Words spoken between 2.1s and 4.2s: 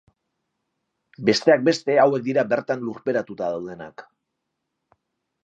dira bertan lurperatuta daudenak.